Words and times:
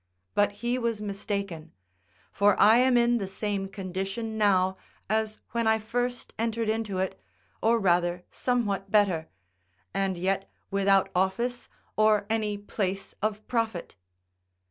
But 0.33 0.51
he 0.65 0.79
was 0.79 0.99
mistaken; 0.99 1.73
for 2.31 2.59
I 2.59 2.77
am 2.77 2.97
in 2.97 3.19
the 3.19 3.27
same 3.27 3.67
condition 3.67 4.35
now 4.35 4.75
as 5.07 5.37
when 5.51 5.67
I 5.67 5.77
first 5.77 6.33
entered 6.39 6.69
into 6.69 6.97
it, 6.97 7.21
or 7.61 7.77
rather 7.77 8.23
somewhat 8.31 8.89
better; 8.89 9.27
and 9.93 10.17
yet 10.17 10.49
without 10.71 11.11
office 11.13 11.69
or 11.97 12.25
any 12.31 12.57
place 12.57 13.13
of 13.21 13.45
profit. 13.47 13.93